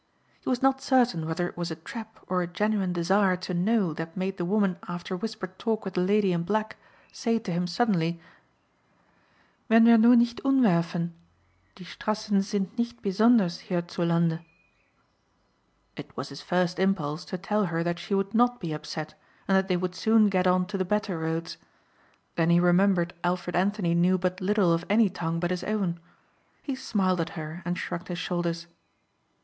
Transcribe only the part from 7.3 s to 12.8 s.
to him suddenly, "Wenn wir nur nicht unwerfen; die Strassen sind